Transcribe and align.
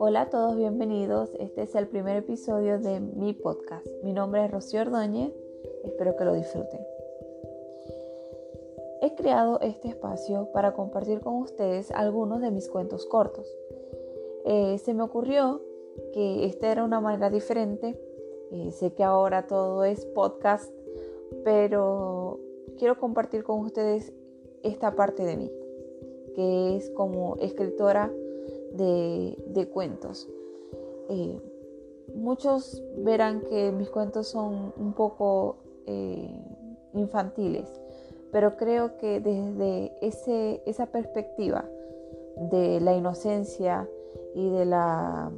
Hola 0.00 0.22
a 0.22 0.30
todos, 0.30 0.56
bienvenidos. 0.56 1.30
Este 1.38 1.62
es 1.62 1.74
el 1.76 1.86
primer 1.86 2.16
episodio 2.16 2.80
de 2.80 2.98
mi 2.98 3.32
podcast. 3.32 3.86
Mi 4.02 4.12
nombre 4.12 4.44
es 4.44 4.50
Rocío 4.50 4.80
Ordóñez. 4.80 5.32
Espero 5.84 6.16
que 6.16 6.24
lo 6.24 6.34
disfruten. 6.34 6.80
He 9.00 9.14
creado 9.14 9.60
este 9.60 9.88
espacio 9.88 10.50
para 10.52 10.74
compartir 10.74 11.20
con 11.20 11.34
ustedes 11.34 11.92
algunos 11.92 12.40
de 12.40 12.50
mis 12.50 12.68
cuentos 12.68 13.06
cortos. 13.06 13.46
Eh, 14.44 14.78
se 14.78 14.92
me 14.92 15.04
ocurrió 15.04 15.62
que 16.14 16.46
esta 16.46 16.72
era 16.72 16.82
una 16.82 17.00
manera 17.00 17.30
diferente. 17.30 17.96
Eh, 18.50 18.72
sé 18.72 18.92
que 18.92 19.04
ahora 19.04 19.46
todo 19.46 19.84
es 19.84 20.04
podcast, 20.06 20.72
pero 21.44 22.40
quiero 22.78 22.98
compartir 22.98 23.44
con 23.44 23.60
ustedes 23.60 24.12
esta 24.62 24.94
parte 24.94 25.24
de 25.24 25.36
mí, 25.36 25.52
que 26.34 26.76
es 26.76 26.90
como 26.90 27.36
escritora 27.36 28.12
de, 28.72 29.68
cuentos. 29.72 30.28
Eh, 31.08 31.40
muchos 32.14 32.82
verán 32.98 33.42
que 33.42 33.72
mis 33.72 33.90
cuentos 33.90 34.28
son 34.28 34.72
un 34.76 34.92
poco 34.92 35.56
eh, 35.86 36.30
infantiles, 36.94 37.80
pero 38.32 38.56
creo 38.56 38.96
que 38.98 39.20
desde 39.20 39.92
ese, 40.00 40.62
esa 40.66 40.86
perspectiva 40.86 41.64
de 42.50 42.80
la 42.80 42.94
inocencia 42.94 43.88
y 44.34 44.50
de 44.50 44.64
la 44.66 45.32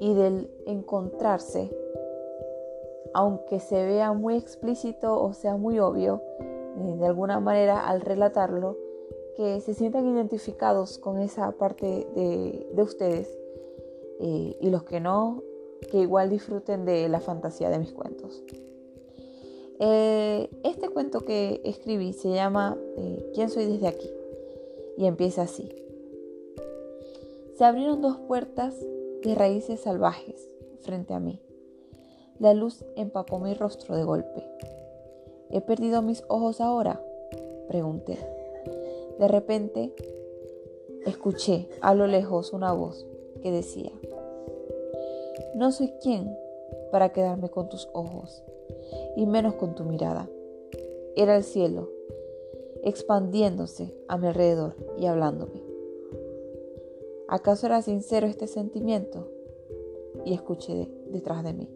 y 0.00 0.14
del 0.14 0.50
encontrarse, 0.66 1.70
aunque 3.14 3.60
se 3.60 3.86
vea 3.86 4.12
muy 4.12 4.36
explícito 4.36 5.22
o 5.22 5.32
sea 5.32 5.56
muy 5.56 5.78
obvio, 5.78 6.20
de 6.76 7.06
alguna 7.06 7.40
manera 7.40 7.86
al 7.88 8.00
relatarlo, 8.00 8.76
que 9.36 9.60
se 9.60 9.74
sientan 9.74 10.06
identificados 10.06 10.98
con 10.98 11.18
esa 11.18 11.52
parte 11.52 12.06
de, 12.14 12.82
ustedes 12.82 13.28
eh, 14.20 14.56
y 14.60 14.70
los 14.70 14.82
que 14.84 15.00
no, 15.00 15.42
que 15.90 15.98
igual 15.98 16.30
disfruten 16.30 16.84
de 16.84 17.08
la 17.08 17.20
fantasía 17.20 17.70
de 17.70 17.78
mis 17.78 17.92
cuentos. 17.92 18.42
Eh, 19.78 20.48
este 20.64 20.88
cuento 20.90 21.22
que 21.22 21.60
escribí 21.64 22.12
se 22.12 22.30
llama 22.30 22.78
eh, 22.96 23.30
¿Quién 23.34 23.48
soy 23.48 23.66
desde 23.66 23.88
aquí? 23.88 24.10
y 24.96 25.06
empieza 25.06 25.42
así. 25.42 25.74
Se 27.56 27.64
abrieron 27.64 28.00
dos 28.00 28.18
puertas 28.18 28.74
de 29.22 29.34
raíces 29.34 29.80
salvajes 29.80 30.48
frente 30.80 31.14
a 31.14 31.20
mí. 31.20 31.40
La 32.38 32.54
luz 32.54 32.84
empapó 32.96 33.38
mi 33.38 33.54
rostro 33.54 33.96
de 33.96 34.04
golpe. 34.04 34.44
¿He 35.52 35.60
perdido 35.60 36.02
mis 36.02 36.24
ojos 36.28 36.60
ahora? 36.60 37.00
Pregunté. 37.68 38.18
De 39.18 39.28
repente, 39.28 39.92
escuché 41.06 41.68
a 41.80 41.94
lo 41.94 42.06
lejos 42.06 42.52
una 42.52 42.72
voz 42.72 43.06
que 43.42 43.52
decía, 43.52 43.92
no 45.54 45.70
soy 45.70 45.92
quien 46.02 46.34
para 46.90 47.12
quedarme 47.12 47.50
con 47.50 47.68
tus 47.68 47.88
ojos, 47.92 48.42
y 49.16 49.26
menos 49.26 49.54
con 49.54 49.74
tu 49.74 49.84
mirada. 49.84 50.28
Era 51.16 51.36
el 51.36 51.44
cielo, 51.44 51.90
expandiéndose 52.82 53.94
a 54.08 54.16
mi 54.16 54.28
alrededor 54.28 54.74
y 54.98 55.06
hablándome. 55.06 55.62
¿Acaso 57.28 57.66
era 57.66 57.82
sincero 57.82 58.26
este 58.26 58.46
sentimiento? 58.46 59.28
Y 60.24 60.34
escuché 60.34 60.88
detrás 61.08 61.44
de 61.44 61.52
mí, 61.52 61.68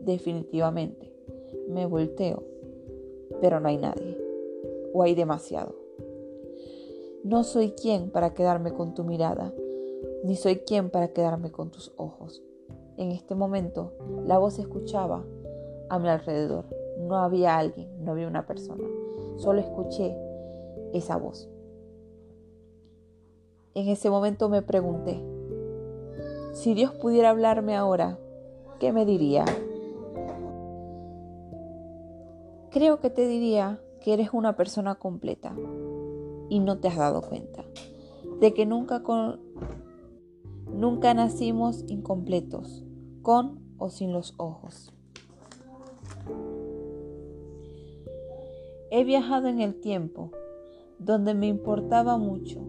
definitivamente. 0.00 1.12
Me 1.68 1.86
volteo, 1.86 2.42
pero 3.40 3.60
no 3.60 3.68
hay 3.68 3.76
nadie, 3.76 4.18
o 4.92 5.02
hay 5.02 5.14
demasiado. 5.14 5.74
No 7.22 7.44
soy 7.44 7.72
quien 7.72 8.10
para 8.10 8.34
quedarme 8.34 8.72
con 8.72 8.94
tu 8.94 9.04
mirada, 9.04 9.52
ni 10.24 10.36
soy 10.36 10.56
quien 10.56 10.90
para 10.90 11.08
quedarme 11.08 11.50
con 11.50 11.70
tus 11.70 11.92
ojos. 11.96 12.42
En 12.96 13.10
este 13.10 13.34
momento 13.34 13.92
la 14.26 14.38
voz 14.38 14.58
escuchaba 14.58 15.24
a 15.88 15.98
mi 15.98 16.08
alrededor. 16.08 16.64
No 16.98 17.16
había 17.16 17.58
alguien, 17.58 17.88
no 18.04 18.12
había 18.12 18.28
una 18.28 18.46
persona. 18.46 18.84
Solo 19.36 19.60
escuché 19.60 20.16
esa 20.92 21.16
voz. 21.16 21.48
En 23.74 23.88
ese 23.88 24.10
momento 24.10 24.48
me 24.48 24.62
pregunté, 24.62 25.22
si 26.52 26.74
Dios 26.74 26.92
pudiera 26.92 27.30
hablarme 27.30 27.76
ahora, 27.76 28.18
¿qué 28.78 28.92
me 28.92 29.06
diría? 29.06 29.44
Creo 32.70 33.00
que 33.00 33.10
te 33.10 33.26
diría 33.26 33.80
que 34.00 34.12
eres 34.12 34.30
una 34.32 34.56
persona 34.56 34.94
completa, 34.94 35.54
y 36.50 36.58
no 36.58 36.78
te 36.78 36.88
has 36.88 36.96
dado 36.96 37.22
cuenta 37.22 37.64
de 38.40 38.52
que 38.52 38.66
nunca, 38.66 39.02
con, 39.02 39.40
nunca 40.72 41.14
nacimos 41.14 41.84
incompletos, 41.88 42.84
con 43.22 43.60
o 43.78 43.90
sin 43.90 44.12
los 44.12 44.34
ojos. 44.38 44.92
He 48.90 49.04
viajado 49.04 49.48
en 49.48 49.60
el 49.60 49.80
tiempo, 49.80 50.32
donde 50.98 51.34
me 51.34 51.46
importaba 51.46 52.18
mucho, 52.18 52.60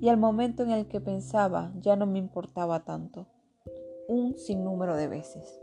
y 0.00 0.08
al 0.08 0.16
momento 0.16 0.62
en 0.62 0.70
el 0.70 0.86
que 0.86 1.00
pensaba 1.00 1.72
ya 1.80 1.96
no 1.96 2.06
me 2.06 2.18
importaba 2.18 2.84
tanto, 2.84 3.26
un 4.08 4.36
sinnúmero 4.36 4.96
de 4.96 5.08
veces. 5.08 5.60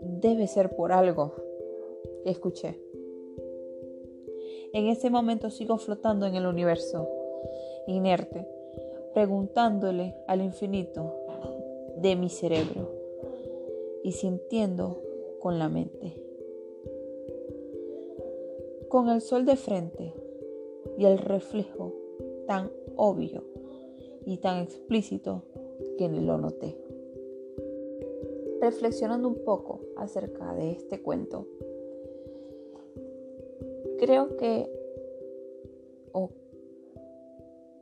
Debe 0.00 0.46
ser 0.46 0.74
por 0.74 0.92
algo, 0.92 1.34
escuché. 2.24 2.78
En 4.72 4.86
ese 4.86 5.10
momento 5.10 5.50
sigo 5.50 5.78
flotando 5.78 6.26
en 6.26 6.36
el 6.36 6.46
universo, 6.46 7.08
inerte, 7.86 8.46
preguntándole 9.12 10.14
al 10.26 10.42
infinito 10.42 11.12
de 11.96 12.16
mi 12.16 12.28
cerebro 12.28 12.88
y 14.02 14.12
sintiendo 14.12 15.02
con 15.40 15.58
la 15.58 15.68
mente. 15.68 16.14
Con 18.88 19.08
el 19.08 19.20
sol 19.20 19.44
de 19.44 19.56
frente 19.56 20.14
y 20.96 21.04
el 21.04 21.18
reflejo 21.18 21.92
tan 22.46 22.70
obvio 22.96 23.44
y 24.24 24.38
tan 24.38 24.62
explícito 24.62 25.42
que 25.98 26.08
ni 26.08 26.20
lo 26.20 26.38
noté. 26.38 26.76
Reflexionando 28.60 29.28
un 29.28 29.44
poco 29.44 29.80
acerca 29.96 30.54
de 30.54 30.72
este 30.72 31.02
cuento, 31.02 31.46
creo 33.98 34.36
que 34.36 34.70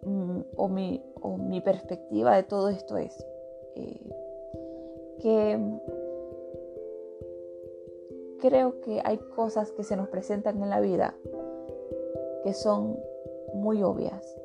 mm, 0.02 0.40
o, 0.56 0.68
mi, 0.68 1.60
perspectiva 1.60 2.36
de 2.36 2.42
todo 2.44 2.68
esto 2.68 2.96
es 2.96 3.26
eh, 3.74 4.00
que 5.20 5.58
creo 8.40 8.80
que 8.80 9.00
hay 9.04 9.18
cosas 9.34 9.72
que 9.72 9.82
se 9.82 9.96
nos 9.96 10.08
presentan 10.08 10.62
en 10.62 10.70
la 10.70 10.80
vida 10.80 11.16
que 12.44 12.54
son 12.54 12.98
muy 13.54 13.82
obvias 13.82 14.36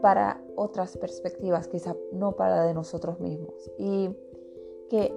para 0.00 0.42
otras 0.56 0.96
perspectivas, 0.96 1.68
quizá 1.68 1.96
no 2.12 2.32
para 2.32 2.64
de 2.64 2.74
nosotros 2.74 3.20
mismos. 3.20 3.70
Y 3.78 4.10
que 4.90 5.12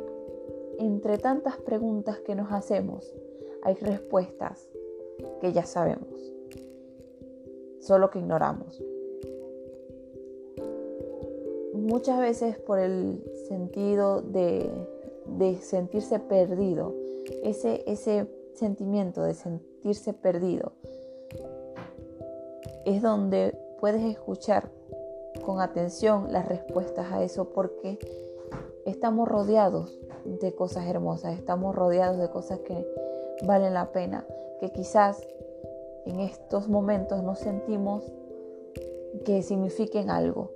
entre 0.80 1.18
tantas 1.18 1.58
preguntas 1.58 2.20
que 2.20 2.36
nos 2.36 2.52
hacemos, 2.52 3.14
hay 3.62 3.76
respuestas 3.76 4.68
que 5.40 5.54
ya 5.54 5.64
sabemos, 5.64 6.34
solo 7.80 8.10
que 8.10 8.20
ignoramos. 8.20 8.82
Muchas 11.74 12.20
veces 12.20 12.58
por 12.58 12.80
el 12.80 13.24
sentido 13.48 14.22
de, 14.22 14.70
sentirse 15.62 16.20
perdido, 16.20 16.96
ese, 17.44 17.84
ese 17.86 18.28
sentimiento 18.54 19.24
de 19.24 19.34
sentirse 19.34 20.14
perdido, 20.14 20.74
es 22.86 23.02
donde 23.02 23.56
puedes 23.82 24.04
escuchar 24.04 24.70
con 25.44 25.60
atención 25.60 26.32
las 26.32 26.48
respuestas 26.48 27.12
a 27.12 27.24
eso 27.24 27.50
porque 27.50 27.98
estamos 28.86 29.28
rodeados 29.28 30.00
de 30.24 30.54
cosas 30.54 30.88
hermosas, 30.88 31.38
estamos 31.38 31.76
rodeados 31.76 32.20
de 32.20 32.30
cosas 32.30 32.60
que 32.60 32.88
valen 33.46 33.74
la 33.74 33.92
pena, 33.92 34.26
que 34.60 34.72
quizás 34.72 35.28
en 36.06 36.20
estos 36.20 36.70
momentos 36.70 37.24
no 37.24 37.36
sentimos 37.36 38.04
que 39.26 39.42
signifiquen 39.42 40.12
algo. 40.12 40.52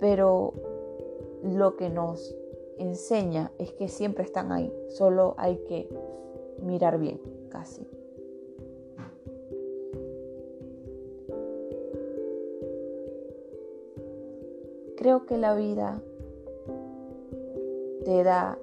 Pero 0.00 0.52
lo 1.44 1.76
que 1.76 1.88
nos 1.88 2.34
enseña 2.78 3.52
es 3.58 3.72
que 3.72 3.88
siempre 3.88 4.24
están 4.24 4.50
ahí, 4.50 4.74
solo 4.88 5.34
hay 5.38 5.58
que 5.68 5.88
mirar 6.60 6.98
bien, 6.98 7.20
casi. 7.48 7.88
Creo 14.96 15.26
que 15.26 15.38
la 15.38 15.54
vida 15.54 16.00
te 18.04 18.22
da 18.22 18.58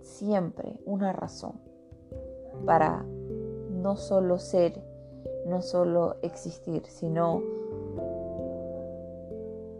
siempre 0.00 0.78
una 0.84 1.12
razón 1.12 1.60
para 2.64 3.04
no 3.70 3.96
solo 3.96 4.38
ser, 4.38 4.80
no 5.46 5.60
solo 5.60 6.16
existir, 6.22 6.84
sino 6.86 7.42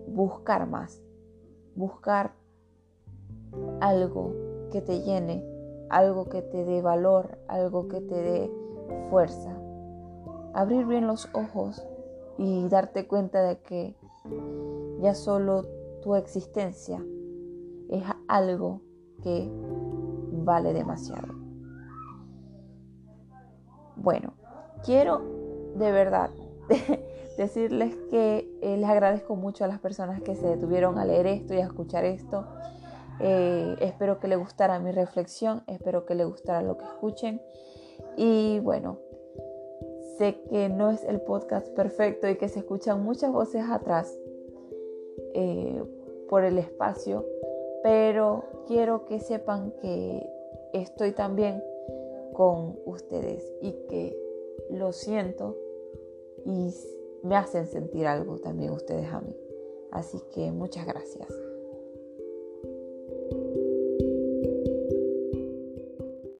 buscar 0.08 0.66
más, 0.66 1.00
buscar 1.76 2.32
algo 3.80 4.32
que 4.72 4.80
te 4.80 5.02
llene, 5.02 5.44
algo 5.88 6.28
que 6.28 6.42
te 6.42 6.64
dé 6.64 6.82
valor, 6.82 7.38
algo 7.46 7.86
que 7.88 8.00
te 8.00 8.14
dé 8.14 8.50
fuerza. 9.08 9.56
Abrir 10.52 10.86
bien 10.86 11.06
los 11.06 11.28
ojos 11.32 11.86
y 12.38 12.68
darte 12.68 13.06
cuenta 13.06 13.42
de 13.42 13.58
que 13.58 13.94
ya 15.00 15.14
solo 15.14 15.66
tu 16.02 16.14
existencia 16.14 17.02
es 17.88 18.04
algo 18.28 18.80
que 19.22 19.50
vale 20.32 20.72
demasiado. 20.72 21.28
Bueno, 23.96 24.32
quiero 24.84 25.20
de 25.74 25.92
verdad 25.92 26.30
decirles 27.36 27.94
que 28.10 28.50
eh, 28.62 28.76
les 28.76 28.88
agradezco 28.88 29.36
mucho 29.36 29.64
a 29.64 29.68
las 29.68 29.80
personas 29.80 30.22
que 30.22 30.34
se 30.34 30.46
detuvieron 30.46 30.98
a 30.98 31.04
leer 31.04 31.26
esto 31.26 31.54
y 31.54 31.58
a 31.58 31.64
escuchar 31.64 32.04
esto. 32.04 32.46
Eh, 33.20 33.76
espero 33.80 34.18
que 34.18 34.28
les 34.28 34.38
gustara 34.38 34.78
mi 34.78 34.92
reflexión, 34.92 35.62
espero 35.66 36.06
que 36.06 36.14
les 36.14 36.26
gustara 36.26 36.62
lo 36.62 36.78
que 36.78 36.84
escuchen. 36.84 37.42
Y 38.16 38.60
bueno, 38.60 38.98
sé 40.16 40.40
que 40.48 40.68
no 40.68 40.90
es 40.90 41.04
el 41.04 41.20
podcast 41.20 41.68
perfecto 41.68 42.28
y 42.28 42.36
que 42.36 42.48
se 42.48 42.60
escuchan 42.60 43.02
muchas 43.02 43.32
voces 43.32 43.64
atrás 43.68 44.16
eh, 45.34 45.82
por 46.28 46.44
el 46.44 46.58
espacio, 46.58 47.26
pero 47.82 48.44
quiero 48.66 49.04
que 49.04 49.20
sepan 49.20 49.72
que 49.80 50.26
estoy 50.72 51.12
también 51.12 51.62
con 52.32 52.78
ustedes 52.84 53.52
y 53.60 53.72
que 53.88 54.16
lo 54.70 54.92
siento 54.92 55.56
y 56.44 56.72
me 57.22 57.36
hacen 57.36 57.66
sentir 57.66 58.06
algo 58.06 58.38
también 58.38 58.70
ustedes 58.70 59.08
a 59.12 59.20
mí. 59.20 59.36
Así 59.90 60.20
que 60.32 60.52
muchas 60.52 60.86
gracias. 60.86 61.49